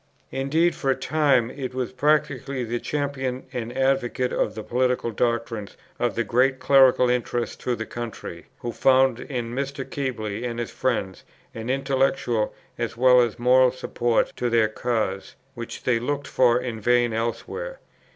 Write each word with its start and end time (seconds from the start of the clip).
Indeed 0.31 0.73
for 0.73 0.89
a 0.89 0.95
time 0.95 1.51
it 1.51 1.75
was 1.75 1.91
practically 1.91 2.63
the 2.63 2.79
champion 2.79 3.45
and 3.53 3.71
advocate 3.77 4.33
of 4.33 4.55
the 4.55 4.63
political 4.63 5.11
doctrines 5.11 5.77
of 5.99 6.15
the 6.15 6.23
great 6.23 6.57
clerical 6.57 7.07
interest 7.07 7.61
through 7.61 7.75
the 7.75 7.85
country, 7.85 8.47
who 8.61 8.71
found 8.71 9.19
in 9.19 9.53
Mr. 9.53 9.85
Keble 9.87 10.25
and 10.43 10.57
his 10.57 10.71
friends 10.71 11.23
an 11.53 11.69
intellectual, 11.69 12.51
as 12.79 12.97
well 12.97 13.21
as 13.21 13.37
moral 13.37 13.71
support 13.71 14.33
to 14.37 14.49
their 14.49 14.69
cause, 14.69 15.35
which 15.53 15.83
they 15.83 15.99
looked 15.99 16.25
for 16.25 16.59
in 16.59 16.81
vain 16.81 17.13
elsewhere. 17.13 17.79